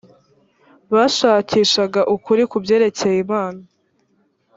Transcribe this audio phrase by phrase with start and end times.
[0.93, 3.61] bashakishaga ukuri ku byerekeye imana